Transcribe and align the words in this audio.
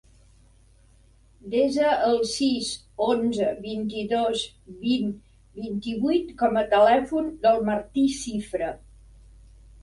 Desa 1.53 1.89
el 2.07 2.15
sis, 2.29 2.69
onze, 3.07 3.49
vint-i-dos, 3.65 4.41
vint, 4.87 5.13
vint-i-vuit 5.61 6.33
com 6.41 6.59
a 6.63 6.65
telèfon 6.73 7.31
del 7.45 7.63
Martí 7.69 8.09
Cifre. 8.17 8.73